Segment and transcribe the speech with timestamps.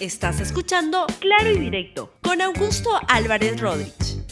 [0.00, 4.24] Estás escuchando Claro y Directo con Augusto Álvarez Rodríguez.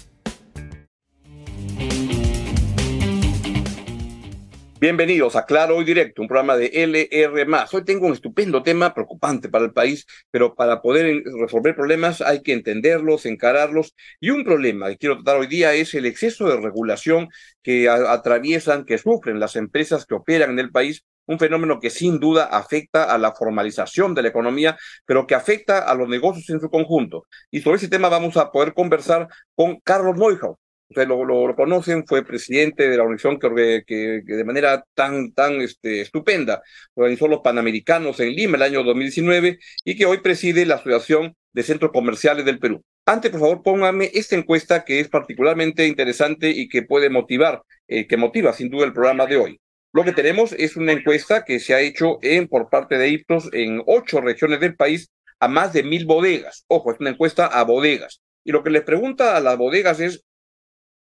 [4.78, 7.46] Bienvenidos a Claro y Directo, un programa de LR.
[7.72, 12.42] Hoy tengo un estupendo tema preocupante para el país, pero para poder resolver problemas hay
[12.42, 13.96] que entenderlos, encararlos.
[14.20, 17.28] Y un problema que quiero tratar hoy día es el exceso de regulación
[17.64, 22.18] que atraviesan, que sufren las empresas que operan en el país un fenómeno que sin
[22.18, 26.60] duda afecta a la formalización de la economía, pero que afecta a los negocios en
[26.60, 27.26] su conjunto.
[27.50, 30.56] Y sobre ese tema vamos a poder conversar con Carlos Neuhaus.
[30.88, 36.00] Ustedes lo, conocen, fue presidente de la organización que, que, de manera tan, tan este,
[36.00, 36.62] estupenda
[36.94, 41.62] organizó los Panamericanos en Lima el año 2019 y que hoy preside la Asociación de
[41.64, 42.84] Centros Comerciales del Perú.
[43.04, 48.06] Antes, por favor, póngame esta encuesta que es particularmente interesante y que puede motivar, eh,
[48.06, 49.60] que motiva sin duda el programa de hoy.
[49.96, 53.48] Lo que tenemos es una encuesta que se ha hecho en, por parte de Ipsos
[53.54, 55.10] en ocho regiones del país
[55.40, 56.66] a más de mil bodegas.
[56.68, 58.20] Ojo, es una encuesta a bodegas.
[58.44, 60.22] Y lo que les pregunta a las bodegas es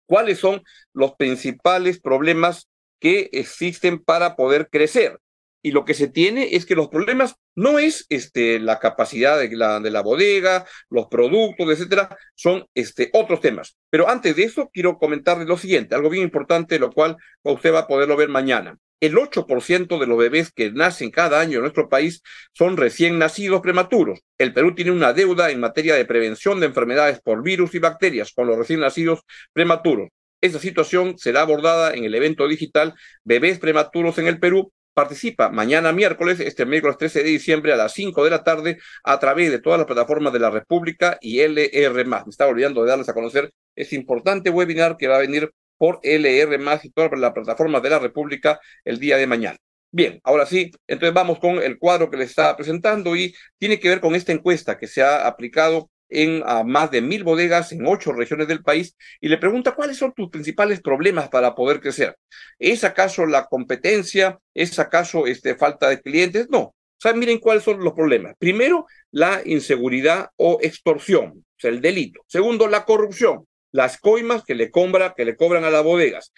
[0.07, 0.63] cuáles son
[0.93, 2.69] los principales problemas
[3.01, 5.19] que existen para poder crecer
[5.67, 9.49] y lo que se tiene es que los problemas no es este, la capacidad de
[9.57, 13.77] la, de la bodega, los productos, etcétera, son este, otros temas.
[13.91, 17.81] Pero antes de eso, quiero comentarles lo siguiente, algo bien importante, lo cual usted va
[17.81, 18.79] a poderlo ver mañana.
[19.01, 22.23] El 8% de los bebés que nacen cada año en nuestro país
[22.53, 24.21] son recién nacidos prematuros.
[24.39, 28.33] El Perú tiene una deuda en materia de prevención de enfermedades por virus y bacterias
[28.33, 29.23] con los recién nacidos
[29.53, 30.11] prematuros.
[30.41, 32.95] Esa situación será abordada en el evento digital
[33.25, 37.93] Bebés Prematuros en el Perú, Participa mañana miércoles, este miércoles 13 de diciembre a las
[37.93, 42.07] 5 de la tarde a través de todas las plataformas de la República y LR+.
[42.07, 46.01] Me estaba olvidando de darles a conocer este importante webinar que va a venir por
[46.03, 49.59] LR+, y todas las plataformas de la República el día de mañana.
[49.91, 53.91] Bien, ahora sí, entonces vamos con el cuadro que les estaba presentando y tiene que
[53.91, 58.13] ver con esta encuesta que se ha aplicado en más de mil bodegas en ocho
[58.13, 62.17] regiones del país y le pregunta cuáles son tus principales problemas para poder crecer.
[62.59, 64.39] ¿Es acaso la competencia?
[64.55, 66.49] ¿Es acaso este, falta de clientes?
[66.51, 66.61] No.
[66.61, 68.35] O sea, miren cuáles son los problemas.
[68.39, 72.23] Primero, la inseguridad o extorsión, o sea, el delito.
[72.27, 73.45] Segundo, la corrupción
[73.77, 76.33] las coimas que le, compra, que le cobran a las bodegas.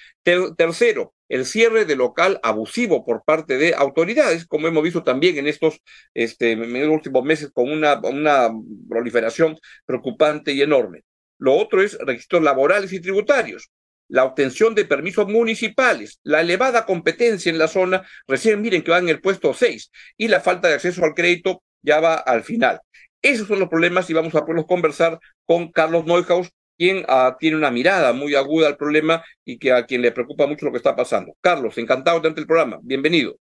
[0.57, 5.47] tercero, el cierre de local abusivo por parte de autoridades, como hemos visto también en
[5.47, 5.81] estos
[6.15, 6.57] este,
[6.87, 8.51] últimos meses con una, una
[8.89, 11.03] proliferación preocupante y enorme.
[11.39, 13.71] Lo otro es requisitos laborales y tributarios,
[14.09, 18.99] la obtención de permisos municipales, la elevada competencia en la zona, recién miren que va
[18.99, 22.81] en el puesto 6, y la falta de acceso al crédito ya va al final.
[23.23, 27.57] Esos son los problemas y vamos a poderlos conversar con Carlos Neuhaus, quien ah, tiene
[27.57, 30.79] una mirada muy aguda al problema y que a quien le preocupa mucho lo que
[30.79, 31.35] está pasando.
[31.41, 32.79] Carlos, encantado de tener el programa.
[32.83, 33.37] Bienvenido.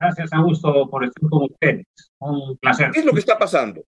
[0.00, 1.86] Gracias, Augusto, por estar con ustedes.
[2.18, 2.90] Un placer.
[2.90, 3.84] ¿Qué es lo que está pasando?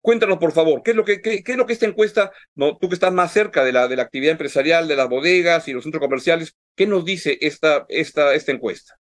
[0.00, 2.88] Cuéntanos, por favor, ¿qué es lo que, qué, es lo que esta encuesta, no, tú
[2.88, 5.84] que estás más cerca de la, de la actividad empresarial, de las bodegas y los
[5.84, 8.96] centros comerciales, ¿qué nos dice esta, esta, esta encuesta?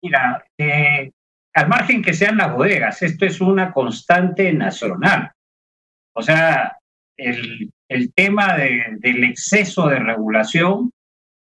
[0.00, 1.10] Mira, eh,
[1.52, 5.32] al margen que sean las bodegas, esto es una constante nacional.
[6.12, 6.77] O sea,
[7.18, 10.90] el, el tema del exceso de regulación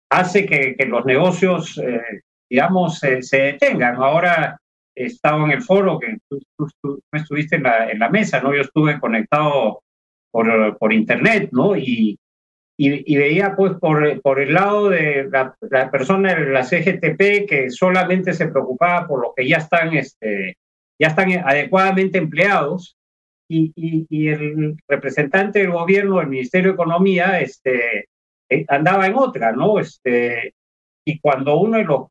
[0.09, 3.95] hace que, que los negocios, eh, digamos, se detengan.
[3.95, 4.57] Ahora
[4.95, 8.53] he estado en el foro que tú, estuviste en la, en la, mesa, ¿no?
[8.53, 9.81] Yo estuve conectado
[10.31, 11.75] por, por internet, ¿no?
[11.75, 12.17] Y,
[12.77, 17.69] y, veía, pues, por, por el lado de la, la, persona de la CGTP que
[17.69, 20.57] solamente se preocupaba por los que ya están, este,
[20.99, 22.97] ya están adecuadamente empleados
[23.47, 28.09] y, el representante del gobierno del Ministerio de Economía este,
[28.49, 29.79] eh, andaba en otra, ¿no?
[29.79, 30.53] Este,
[31.05, 32.07] y cuando uno de los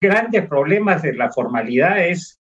[0.00, 2.38] grandes problemas de la formalidad es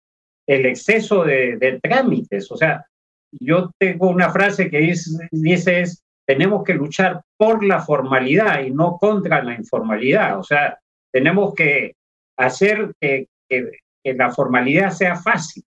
[0.46, 2.84] el exceso de, trámites, o sea,
[3.30, 8.70] yo tengo una frase que dice, dice es, tenemos que luchar por la formalidad y
[8.70, 10.78] no contra la informalidad, o sea,
[11.12, 11.94] tenemos que
[12.36, 13.70] hacer que, que,
[14.02, 15.62] que la formalidad sea fácil,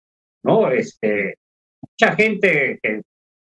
[0.45, 0.71] ¿no?
[0.71, 1.37] Este,
[1.83, 3.03] mucha gente que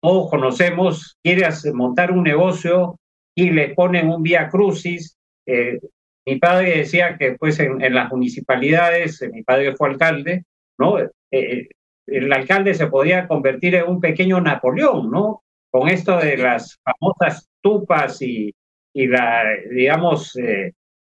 [0.02, 2.96] todos conocemos quiere montar un negocio
[3.36, 5.16] y le ponen un vía crucis.
[5.46, 5.78] Eh,
[6.26, 10.44] mi padre decía que pues en, las municipalidades, eh, mi padre fue alcalde,
[10.78, 10.98] ¿no?
[11.30, 11.68] Eh,
[12.06, 15.42] el alcalde se podía convertir en un pequeño Napoleón, ¿no?
[15.70, 18.52] Con esto de las famosas tupas y,
[18.92, 20.36] y la, digamos,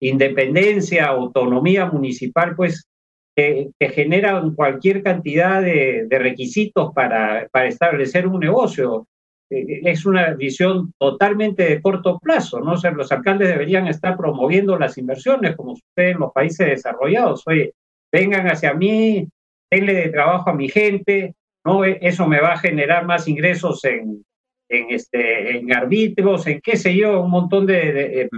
[0.00, 2.86] independencia, autonomía municipal, pues
[3.34, 9.06] que, generan cualquier cantidad de, requisitos para, para, establecer un negocio.
[9.50, 12.72] Eh, es una visión totalmente de corto plazo, ¿no?
[12.72, 17.42] O los alcaldes deberían estar promoviendo las inversiones, como sucede en los países desarrollados.
[17.46, 17.72] Oye,
[18.12, 19.28] vengan hacia mí,
[19.70, 21.34] denle de trabajo a mi gente,
[21.64, 21.84] ¿no?
[21.84, 24.24] E, eso me va a generar más ingresos en,
[24.68, 28.28] en, este, en árbitros, en qué sé yo, un montón de, de,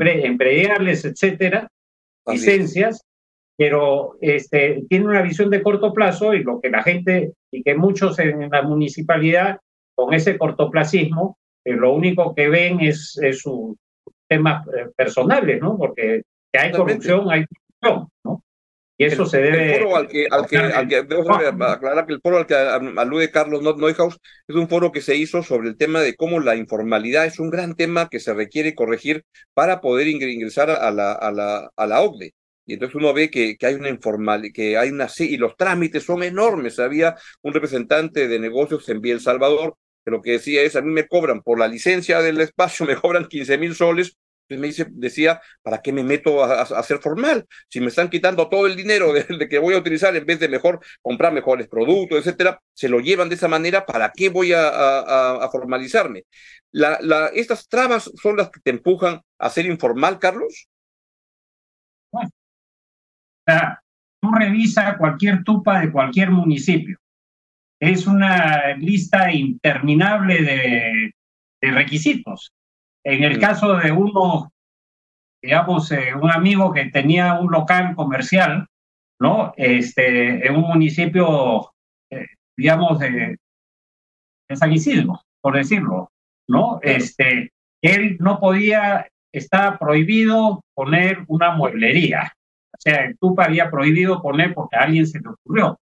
[1.04, 1.68] etcétera,
[2.26, 3.02] licencias,
[3.56, 7.74] pero este, tiene una visión de corto plazo y lo que la gente y que
[7.74, 9.60] muchos en la municipalidad
[9.94, 13.76] con ese cortoplacismo, eh, lo único que ven es, es sus
[14.28, 15.76] temas eh, personales, ¿no?
[15.78, 16.22] Porque
[16.52, 18.42] que hay corrupción, hay corrupción, ¿no?
[18.98, 19.76] Y eso se debe.
[19.76, 22.54] El foro al que, al que, al que debo aclarar que el foro al que
[22.54, 24.18] alude Carlos Neuhaus
[24.48, 27.50] es un foro que se hizo sobre el tema de cómo la informalidad es un
[27.50, 32.00] gran tema que se requiere corregir para poder ingresar a la, a la, a la
[32.00, 32.32] OCDE.
[32.66, 36.04] Y entonces uno ve que, que hay una informal, que hay una y los trámites
[36.04, 36.78] son enormes.
[36.78, 40.92] Había un representante de negocios en El Salvador que lo que decía es, a mí
[40.92, 44.16] me cobran por la licencia del espacio, me cobran 15 mil soles
[44.48, 47.46] entonces me dice, decía, ¿para qué me meto a, a, ser formal?
[47.68, 50.48] Si me están quitando todo el dinero de, que voy a utilizar en vez de
[50.48, 54.68] mejor comprar mejores productos, etcétera, se lo llevan de esa manera, ¿para qué voy a,
[54.68, 56.24] a formalizarme?
[56.70, 60.68] La, ¿Estas trabas son las que te empujan a ser informal, Carlos?
[63.46, 63.80] Sea,
[64.20, 66.98] tú revisa cualquier tupa de cualquier municipio.
[67.80, 71.12] Es una lista interminable de,
[71.60, 72.52] de requisitos
[73.06, 74.52] en el caso de uno,
[75.40, 78.66] digamos, eh, un amigo que tenía un local comercial,
[79.20, 79.54] ¿no?
[79.56, 81.70] Este, en un municipio,
[82.10, 82.26] eh,
[82.56, 83.36] digamos, de,
[84.48, 86.10] de, San Isidro, por decirlo,
[86.48, 86.80] ¿no?
[86.82, 92.32] Este, él no podía, estaba prohibido poner una mueblería.
[92.86, 95.80] O sea, el TUPA había prohibido poner porque a alguien se le ocurrió.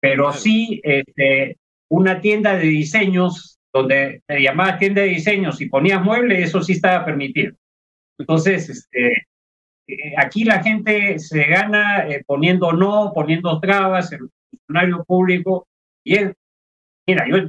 [0.00, 1.56] Pero sí, este,
[1.88, 6.72] una tienda de diseños donde te llamabas tienda de diseños y ponías muebles, eso sí
[6.72, 7.54] estaba permitido.
[8.18, 9.26] Entonces, este,
[9.86, 15.66] eh, aquí la gente se gana eh, poniendo no, poniendo trabas, el funcionario público,
[16.04, 16.34] y él,
[17.06, 17.48] mira, yo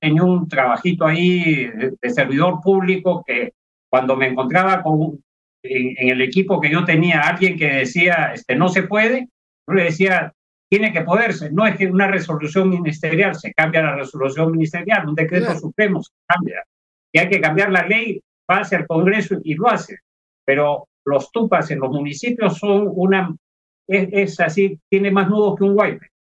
[0.00, 3.52] tenido un trabajito ahí de, servidor público que
[3.90, 5.22] cuando me encontraba con,
[5.64, 9.28] en, en, el equipo que yo tenía alguien que decía, este, no se puede,
[9.66, 10.32] yo le decía,
[10.70, 11.50] tiene que poderse.
[11.50, 16.12] No es que una resolución ministerial se cambia la resolución ministerial, un decreto supremo se
[16.26, 16.62] cambia.
[17.12, 18.20] Y hay que cambiar la ley,
[18.50, 19.98] va hacia el Congreso y lo hace.
[20.44, 23.34] Pero los tupas en los municipios son una,
[23.88, 26.13] es, es así, tiene más nudos que un wipe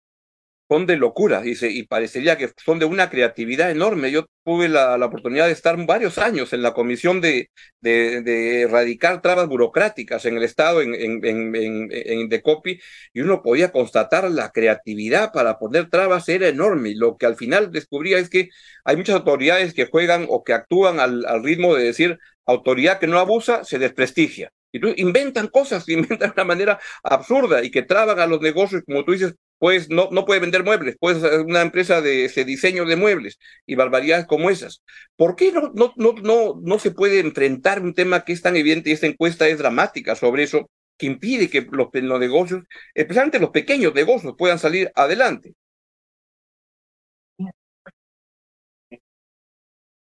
[0.72, 4.10] son de locura, dice, y parecería que son de una creatividad enorme.
[4.10, 7.50] Yo tuve la, la oportunidad de estar varios años en la comisión de,
[7.82, 12.80] de, de erradicar trabas burocráticas en el Estado, en, en, en, en, en Decopi,
[13.14, 16.94] y uno podía constatar la creatividad para poner trabas era enorme.
[16.96, 18.48] Lo que al final descubría es que
[18.86, 23.08] hay muchas autoridades que juegan o que actúan al, al ritmo de decir, autoridad que
[23.08, 24.52] no abusa se desprestigia.
[24.72, 28.84] Y tú inventan cosas, inventan de una manera absurda y que traban a los negocios,
[28.86, 32.46] como tú dices, pues no, no puede vender muebles, puede ser una empresa de ese
[32.46, 33.38] diseño de muebles
[33.68, 34.82] y barbaridades como esas.
[35.16, 38.56] ¿Por qué no, no, no, no, no se puede enfrentar un tema que es tan
[38.56, 42.64] evidente y esta encuesta es dramática sobre eso, que impide que los, los negocios,
[42.96, 45.54] especialmente los pequeños negocios, puedan salir adelante?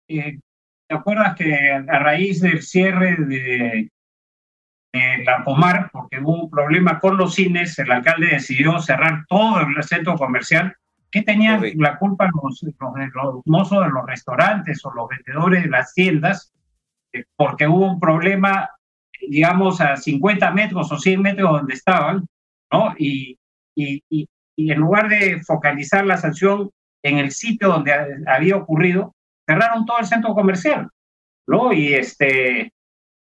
[0.08, 0.40] Eh,
[0.88, 3.92] ¿Te acuerdas que a raíz del cierre de,
[5.24, 9.84] la Pomar, porque hubo un problema con los cines, el alcalde decidió cerrar todo el
[9.84, 10.76] centro comercial.
[11.12, 11.74] ¿Qué tenían sí.
[11.76, 16.54] la culpa los, los, los, mozos de los restaurantes o los vendedores de las tiendas?
[17.14, 18.70] Eh, porque hubo un problema,
[19.30, 22.26] digamos, a 50 metros o 100 metros donde estaban,
[22.72, 22.94] ¿no?
[22.98, 23.38] Y,
[23.76, 26.70] y, y, y en lugar de focalizar la sanción
[27.04, 27.94] en el sitio donde
[28.28, 30.90] había ocurrido, cerraron todo el centro comercial,
[31.48, 31.72] ¿no?
[31.72, 32.74] Y este,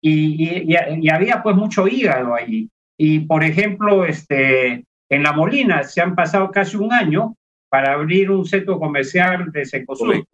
[0.00, 2.70] y, y, y, había pues mucho hígado allí.
[2.96, 7.36] Y por ejemplo, este, en La Molina se han pasado casi un año
[7.68, 10.24] para abrir un centro comercial de Secosur,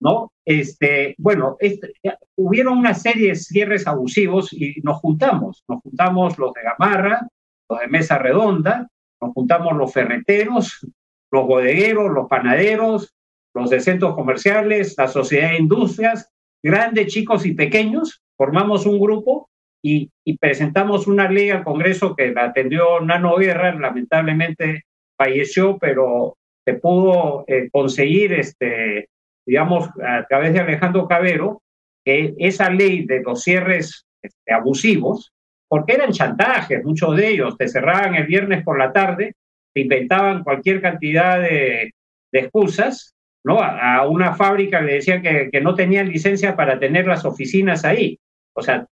[0.00, 0.32] ¿no?
[0.44, 1.92] Este, bueno, este,
[2.36, 7.28] hubieron una serie de cierres abusivos y nos juntamos, nos juntamos los de Gamarra,
[7.68, 8.88] los de Mesa Redonda,
[9.20, 10.86] nos juntamos los ferreteros,
[11.30, 13.14] los bodegueros, los panaderos,
[13.54, 16.30] los de centros comerciales, la sociedad de industrias,
[16.62, 19.48] grandes, chicos y pequeños, formamos un grupo
[19.84, 24.82] y, presentamos una ley al Congreso que la atendió Nano Guerra, lamentablemente
[25.16, 29.08] falleció, pero se pudo eh, conseguir, este,
[29.46, 31.62] digamos, a través de Alejandro Cabero,
[32.04, 35.32] que esa ley de los cierres este, abusivos,
[35.68, 39.34] porque eran chantajes, muchos de ellos, te cerraban el viernes por la tarde,
[39.72, 41.92] te inventaban cualquier cantidad de,
[42.32, 43.60] excusas, ¿no?
[43.60, 47.84] A, a, una fábrica le decían que, que, no tenían licencia para tener las oficinas
[47.84, 48.18] ahí.
[48.54, 48.86] O sea,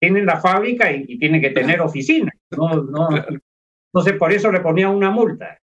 [0.00, 2.34] tienen la fábrica y, y tienen que tener oficinas.
[2.50, 2.82] ¿no?
[2.82, 3.08] No,
[3.92, 5.58] entonces, por eso le ponían una multa.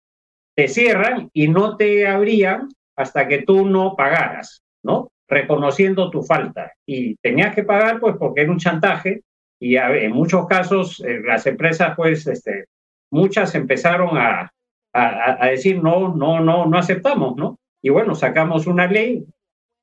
[0.55, 5.09] te cierran y no te abrían hasta que tú no pagaras, ¿no?
[5.27, 6.71] Reconociendo tu falta.
[6.85, 9.21] Y tenías que pagar, pues, porque era un chantaje
[9.59, 12.65] y en muchos casos eh, las empresas, pues, este,
[13.11, 14.51] muchas empezaron a,
[14.93, 17.59] a, decir no, no, no, no aceptamos, ¿no?
[17.81, 19.25] Y bueno, sacamos una ley.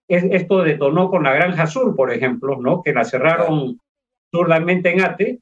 [0.08, 2.82] Esto detonó con la Granja Sur, por ejemplo, ¿no?
[2.82, 3.78] Que la cerraron
[4.32, 5.38] surdamente en ATE.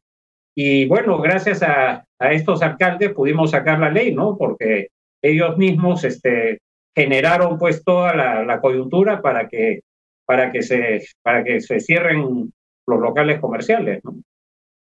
[0.55, 4.37] Y bueno, gracias a, a estos alcaldes pudimos sacar la ley, ¿no?
[4.37, 4.89] Porque
[5.23, 6.59] ellos mismos este,
[6.97, 9.81] generaron pues toda la, la, coyuntura para que,
[10.27, 12.53] para, que se, para que se cierren
[12.87, 14.17] los locales comerciales, ¿no?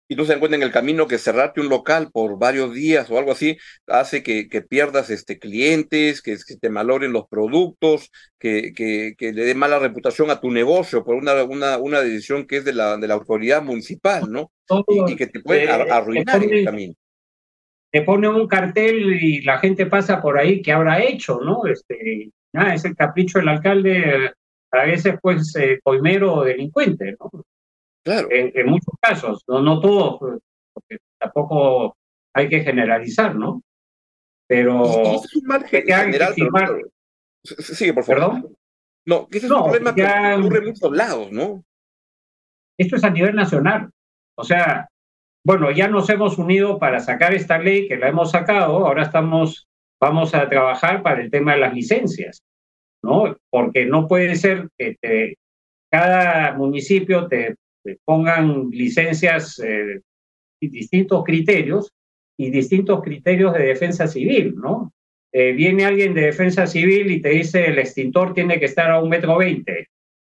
[0.08, 3.18] Y tú se encuentra en el camino que cerrarte un local por varios días o
[3.18, 8.72] algo así hace que, que pierdas este, clientes, que, que, te maloren los productos, que,
[8.74, 12.56] que, que le dé mala reputación a tu negocio por una, una, una decisión que
[12.56, 14.50] es de la, de la autoridad municipal, ¿no?
[15.08, 16.94] y, que te puede arruinar en el camino.
[17.90, 21.66] Te pone un cartel y la gente pasa por ahí, ¿qué habrá hecho, no?
[21.66, 24.32] Este, ah, es el capricho del alcalde,
[24.70, 27.30] a veces pues eh, coimero o delincuente, ¿no?
[28.30, 30.18] En, muchos casos, no, no todos,
[30.72, 31.96] porque tampoco
[32.34, 33.62] hay que generalizar, ¿no?
[34.46, 34.82] Pero.
[34.82, 36.34] un margen general,
[37.44, 38.20] Sigue, por favor.
[38.20, 38.56] ¿Perdón?
[39.06, 41.64] No, que ese es un problema que ocurre en muchos lados, ¿no?
[42.78, 43.90] Esto es a nivel nacional.
[44.36, 44.88] O sea,
[45.44, 49.66] bueno, ya nos hemos unido para sacar esta ley que la hemos sacado, ahora estamos,
[50.00, 52.42] vamos a trabajar para el tema de las licencias,
[53.02, 53.36] ¿no?
[53.50, 55.38] Porque no puede ser que te,
[55.90, 57.56] cada municipio te
[58.04, 60.00] pongan licencias eh,
[60.60, 61.92] y distintos criterios
[62.36, 64.92] y distintos criterios de defensa civil, ¿no?
[65.32, 69.00] Eh, viene alguien de defensa civil y te dice el extintor tiene que estar a
[69.00, 69.88] un metro veinte.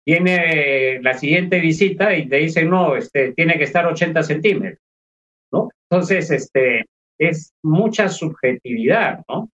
[0.06, 4.80] Viene la siguiente visita y te dice no, este, tiene que estar 80 centímetros,
[5.52, 5.68] ¿no?
[5.90, 6.86] Entonces, este,
[7.18, 9.50] es mucha subjetividad, ¿no?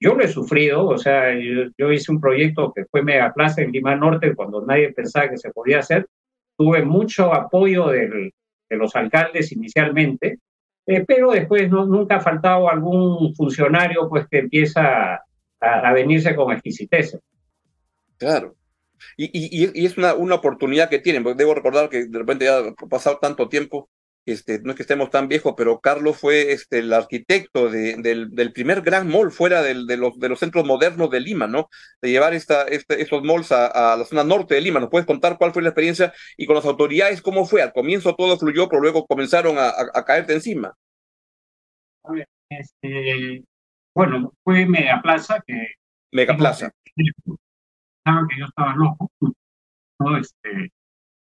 [0.00, 3.62] Yo lo he sufrido, o sea, yo, yo hice un proyecto que fue Mega Plaza
[3.62, 6.06] en Lima Norte cuando nadie pensaba que se podía hacer
[6.56, 8.32] tuve mucho apoyo de
[8.70, 10.38] los alcaldes inicialmente,
[10.86, 15.20] eh, pero después nunca ha faltado algún funcionario pues que empieza
[15.60, 17.18] a, venirse con exquisitez.
[18.18, 18.54] Claro.
[19.16, 22.58] Y, y, es una, una oportunidad que tienen, porque debo recordar que de repente ya
[22.58, 23.88] ha pasado tanto tiempo
[24.26, 28.30] este, no es que estemos tan viejos, pero Carlos fue este, el arquitecto de, del,
[28.30, 31.68] del, primer gran mall fuera del, de, los, de los centros modernos de Lima, ¿no?
[32.02, 34.80] De llevar esta, este, estos malls a, a, la zona norte de Lima.
[34.80, 37.62] ¿Nos puedes contar cuál fue la experiencia y con las autoridades cómo fue?
[37.62, 40.74] Al comienzo todo fluyó, pero luego comenzaron a, a, a caerte encima.
[42.02, 43.44] A ver, este,
[43.94, 45.68] bueno, fue Mega Plaza que...
[46.12, 46.70] Mega Plaza.
[46.94, 47.04] Que
[48.38, 50.18] yo estaba loco, ¿no?
[50.18, 50.70] Este,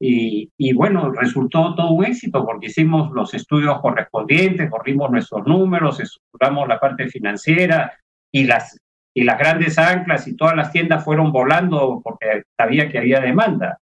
[0.05, 6.67] y, bueno, resultó todo un éxito porque hicimos los estudios correspondientes, corrimos nuestros números, estructuramos
[6.67, 7.93] la parte financiera
[8.33, 8.77] y las,
[9.15, 13.79] y las grandes anclas y todas las tiendas fueron volando porque sabía que había demanda.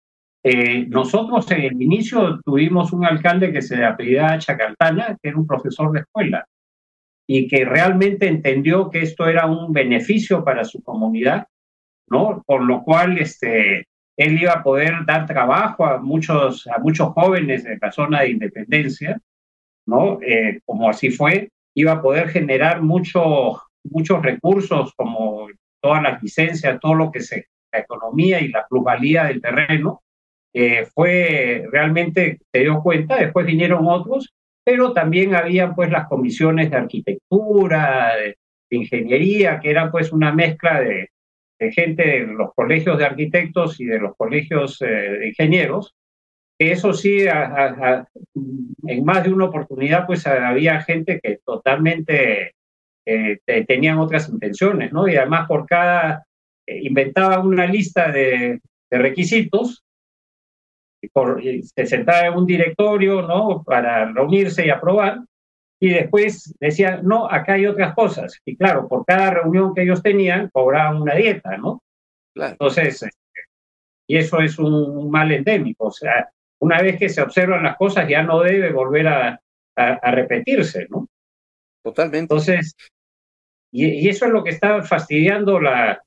[0.42, 5.48] Eh, nosotros en el inicio tuvimos un alcalde que se apellidaba Chacaltana, que era un
[5.48, 6.46] profesor de escuela,
[7.28, 11.48] y que realmente entendió que esto era un beneficio para su comunidad,
[12.08, 12.42] ¿no?
[12.46, 17.64] Por lo cual, este, él iba a poder dar trabajo a muchos, a muchos jóvenes
[17.64, 19.20] de la zona de independencia,
[19.86, 20.20] ¿no?
[20.22, 25.48] Eh, como así fue, iba a poder generar mucho, muchos recursos como
[25.82, 30.02] todas las licencias, todo lo que se, la economía y la plusvalía del terreno,
[30.54, 36.72] eh, fue realmente, se dio cuenta, después vinieron otros, pero también había pues las comisiones
[36.72, 38.38] de arquitectura, de
[38.70, 41.10] ingeniería, que eran pues una mezcla de,
[41.60, 45.96] de gente de los colegios de arquitectos y de los colegios eh, de ingenieros,
[46.58, 52.56] que eso sí, en más de una oportunidad, pues había gente que totalmente
[53.06, 55.08] eh, tenían otras intenciones, ¿no?
[55.08, 56.26] Y además por cada,
[56.66, 59.84] eh, inventaba una lista de, requisitos,
[61.02, 63.62] se sentaba en un directorio, ¿no?
[63.64, 65.20] Para reunirse y aprobar,
[65.86, 68.42] y después decían, no, acá hay otras cosas.
[68.44, 71.84] Y claro, por cada reunión que ellos tenían, cobraban una dieta, ¿no?
[72.34, 73.12] Entonces, este,
[74.08, 75.86] y eso es un mal endémico.
[75.86, 76.28] O sea,
[76.58, 79.40] una vez que se observan las cosas, ya no debe volver a,
[79.76, 81.08] a, repetirse, ¿no?
[81.84, 82.18] Totalmente.
[82.18, 82.76] Entonces,
[83.72, 86.02] y, y, eso es lo que está fastidiando la,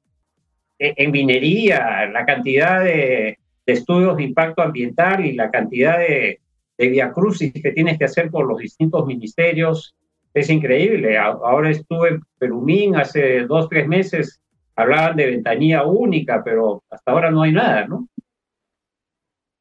[0.77, 6.41] e, en minería, la cantidad de, de estudios de impacto ambiental y la cantidad de,
[6.79, 9.95] de Via Crucis que tienes que hacer por los distintos ministerios.
[10.33, 11.19] Es increíble.
[11.19, 14.41] Ahora estuve en Perumín hace dos, tres meses,
[14.77, 18.09] hablaban de ventanilla única, pero hasta ahora no hay nada, ¿no?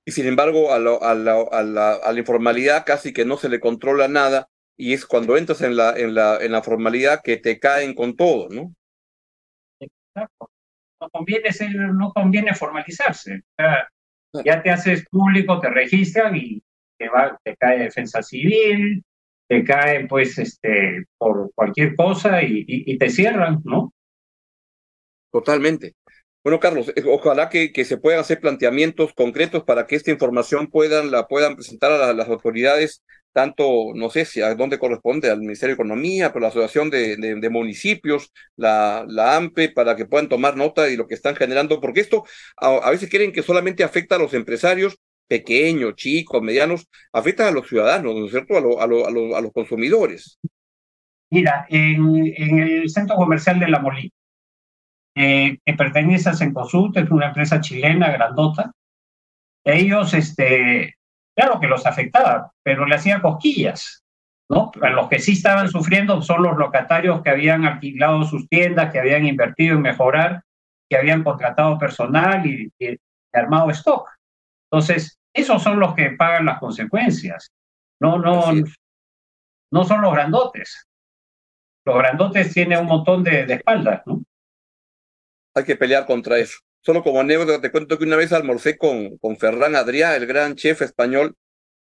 [0.06, 3.36] Y sin embargo, a, lo, a, la, a, la, a, la, informalidad casi que no
[3.36, 4.48] se le controla nada,
[4.78, 8.16] y es cuando entras en la, en la, en la formalidad que te caen con
[8.16, 8.74] todo, ¿no?
[11.00, 13.42] No conviene, ser, no conviene formalizarse.
[14.46, 16.64] ya te haces público, te registran y
[16.98, 19.04] te, cae defensa civil,
[19.48, 23.94] te cae pues este, por cualquier cosa y, te cierran, ¿no?
[25.32, 25.94] Totalmente.
[26.44, 31.12] Bueno, Carlos, eh, ojalá que, se puedan hacer planteamientos concretos para que esta información puedan,
[31.12, 35.76] la puedan presentar a las autoridades, tanto, no sé si a dónde corresponde, al Ministerio
[35.76, 40.98] de Economía, pero la Asociación de, Municipios, la, AMPE, para que puedan tomar nota de
[40.98, 42.24] lo que están generando, porque esto
[42.56, 44.98] a, veces quieren que solamente afecta a los empresarios
[45.28, 50.40] pequeños, chicos, medianos, afecta a los ciudadanos, ¿no es cierto?, a, a, a los consumidores.
[51.30, 54.10] Mira, en, en el centro comercial de La Molina,
[55.16, 58.72] eh, que pertenece a Cencosud, es una empresa chilena grandota.
[59.66, 60.96] Ellos, este,
[61.36, 64.06] claro que los afectaba, pero le hacían cosquillas,
[64.50, 64.72] ¿no?
[64.82, 69.00] A los que sí estaban sufriendo son los locatarios que habían alquilado sus tiendas, que
[69.00, 70.44] habían invertido en mejorar,
[70.90, 72.72] que habían contratado personal y
[73.34, 74.10] armado stock.
[74.72, 77.52] Entonces, esos son los que pagan las consecuencias.
[78.00, 78.54] No, no,
[79.72, 80.88] no son los grandotes.
[81.86, 84.22] Los grandotes tienen un montón de, de espaldas, ¿no?
[85.58, 86.60] hay que pelear contra eso.
[86.82, 90.56] Solo como anécdota te cuento que una vez almorcé con, con Ferran Adrià, el gran
[90.56, 91.36] chef español,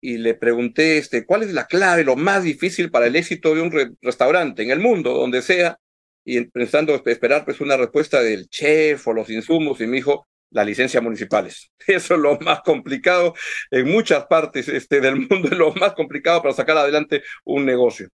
[0.00, 3.62] y le pregunté este, cuál es la clave, lo más difícil para el éxito de
[3.62, 5.78] un restaurante en el mundo, donde sea,
[6.24, 10.66] y pensando esperar pues una respuesta del chef o los insumos, y me dijo, las
[10.66, 11.72] licencias municipales.
[11.86, 13.34] Eso es lo más complicado
[13.70, 18.08] en muchas partes este, del mundo, es lo más complicado para sacar adelante un negocio.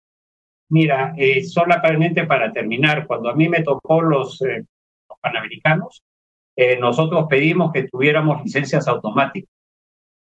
[0.70, 4.64] Mira, eh, solamente para terminar, cuando a mí me tocó los eh,
[5.20, 6.02] panamericanos,
[6.56, 9.50] eh, nosotros pedimos que tuviéramos licencias automáticas,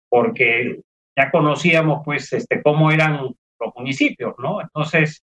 [0.09, 0.81] porque
[1.17, 4.61] ya conocíamos pues este, cómo eran los municipios, ¿no?
[4.61, 5.25] Entonces,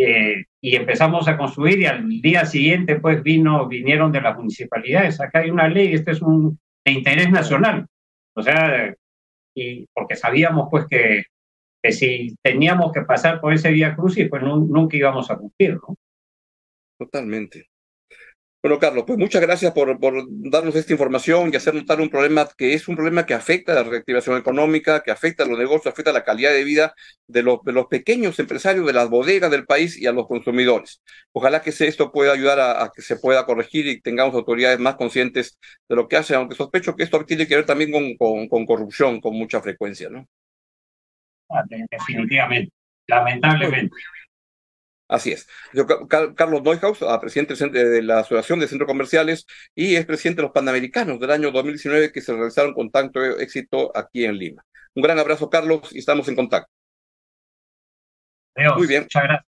[0.00, 5.20] eh, y empezamos a construir y al día siguiente pues vino, vinieron de las municipalidades.
[5.20, 7.86] Acá hay una ley, este es un de interés nacional.
[8.34, 8.94] O sea,
[9.56, 11.24] y porque sabíamos pues que,
[11.82, 15.96] que si teníamos que pasar por ese vía crucis, pues nunca íbamos a cumplir, ¿no?
[16.96, 17.66] Totalmente.
[18.60, 22.74] Bueno, Carlos, pues muchas gracias por, darnos esta información y hacer notar un problema que
[22.74, 26.10] es un problema que afecta a la reactivación económica, que afecta a los negocios, afecta
[26.10, 26.92] a la calidad de vida
[27.28, 31.00] de los, pequeños empresarios, de las bodegas del país y a los consumidores.
[31.30, 35.56] Ojalá que esto pueda ayudar a, que se pueda corregir y tengamos autoridades más conscientes
[35.88, 38.66] de lo que hace, aunque sospecho que esto tiene que ver también con, con, con
[38.66, 40.26] corrupción con mucha frecuencia, ¿no?
[41.48, 42.72] Ah, definitivamente,
[43.06, 43.94] lamentablemente.
[45.08, 45.48] Así es.
[46.36, 51.18] Carlos Neuhaus, presidente de la Asociación de Centros Comerciales y es presidente de los Panamericanos
[51.18, 54.64] del año 2019 que se realizaron con tanto éxito aquí en Lima.
[54.94, 56.70] Un gran abrazo, Carlos, y estamos en contacto.
[58.76, 59.04] Muy bien.
[59.04, 59.48] Muchas gracias.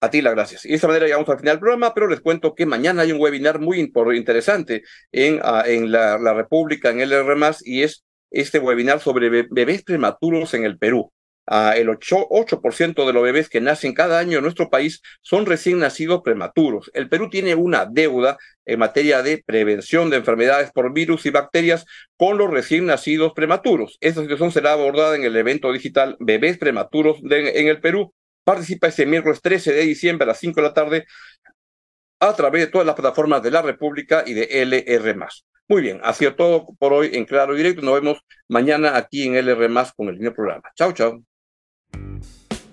[0.00, 0.64] A ti las gracias.
[0.64, 3.12] Y de esta manera llegamos al final del programa, pero les cuento que mañana hay
[3.12, 8.58] un webinar muy interesante en, ah, en la, la República, en LR+, y es este
[8.58, 11.12] webinar sobre bebés prematuros en el Perú
[11.46, 16.22] el 8%, de los bebés que nacen cada año en nuestro país son recién nacidos
[16.22, 16.90] prematuros.
[16.94, 21.84] El Perú tiene una deuda en materia de prevención de enfermedades por virus y bacterias
[22.16, 23.98] con los recién nacidos prematuros.
[24.00, 28.14] Esta situación será abordada en el evento digital Bebés Prematuros en el Perú.
[28.44, 31.06] Participa este miércoles 13 de diciembre a las 5 de la tarde
[32.20, 35.26] a través de todas las plataformas de la República y de LR+.
[35.68, 37.82] Muy bien, ha sido todo por hoy en Claro Directo.
[37.82, 40.70] Nos vemos mañana aquí en LR+, con el mismo programa.
[40.76, 41.31] Chao, chao.